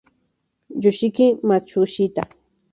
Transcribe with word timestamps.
Yoshiki 0.83 1.27
Matsushita 1.47 2.23